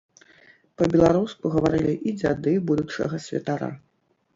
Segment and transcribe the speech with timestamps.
[0.83, 3.75] Па-беларуску гаварылі і дзяды будучага святара.